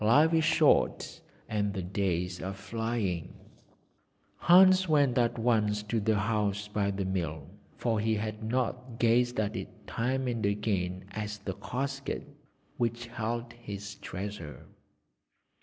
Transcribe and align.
Life 0.03 0.33
is 0.33 0.43
short, 0.43 1.21
and 1.47 1.75
the 1.75 1.83
days 1.83 2.41
are 2.41 2.55
flying.' 2.55 3.35
Hans 4.37 4.89
went 4.89 5.15
at 5.19 5.37
once 5.37 5.83
to 5.83 5.99
the 5.99 6.17
house 6.17 6.67
by 6.67 6.89
the 6.89 7.05
mill, 7.05 7.45
for 7.77 8.01
had 8.01 8.35
he 8.41 8.41
not 8.47 8.97
gazed 8.97 9.39
at 9.39 9.55
it 9.55 9.69
time 9.85 10.27
and 10.27 10.43
again 10.43 11.05
as 11.11 11.37
the 11.37 11.53
casket 11.53 12.27
which 12.77 13.05
held 13.13 13.53
his 13.53 13.93
treasure? 13.93 14.65